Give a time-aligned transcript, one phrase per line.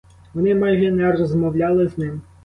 [0.33, 2.21] Вони майже не розмовляли з ним.